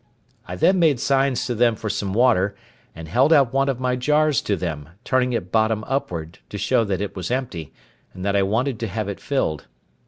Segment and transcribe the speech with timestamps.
[0.47, 2.55] I then made signs to them for some water,
[2.95, 6.83] and held out one of my jars to them, turning it bottom upward, to show
[6.85, 7.71] that it was empty,
[8.11, 9.67] and that I wanted to have it filled.